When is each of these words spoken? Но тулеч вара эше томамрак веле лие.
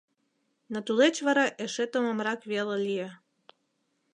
Но 0.71 0.77
тулеч 0.85 1.15
вара 1.27 1.45
эше 1.63 1.85
томамрак 1.91 2.41
веле 2.51 2.75
лие. 2.85 3.09